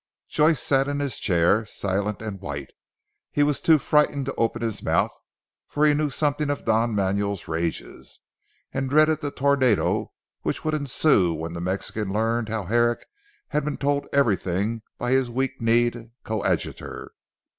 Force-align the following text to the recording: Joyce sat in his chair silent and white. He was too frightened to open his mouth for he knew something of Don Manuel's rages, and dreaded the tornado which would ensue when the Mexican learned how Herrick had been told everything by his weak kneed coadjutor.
Joyce 0.27 0.59
sat 0.59 0.87
in 0.87 0.99
his 0.99 1.19
chair 1.19 1.63
silent 1.67 2.23
and 2.23 2.41
white. 2.41 2.71
He 3.31 3.43
was 3.43 3.61
too 3.61 3.77
frightened 3.77 4.25
to 4.25 4.33
open 4.33 4.63
his 4.63 4.81
mouth 4.81 5.11
for 5.67 5.85
he 5.85 5.93
knew 5.93 6.09
something 6.09 6.49
of 6.49 6.65
Don 6.65 6.95
Manuel's 6.95 7.47
rages, 7.47 8.19
and 8.73 8.89
dreaded 8.89 9.21
the 9.21 9.29
tornado 9.29 10.11
which 10.41 10.65
would 10.65 10.73
ensue 10.73 11.35
when 11.35 11.53
the 11.53 11.61
Mexican 11.61 12.11
learned 12.11 12.49
how 12.49 12.63
Herrick 12.63 13.05
had 13.49 13.63
been 13.63 13.77
told 13.77 14.07
everything 14.11 14.81
by 14.97 15.11
his 15.11 15.29
weak 15.29 15.61
kneed 15.61 16.09
coadjutor. 16.23 17.11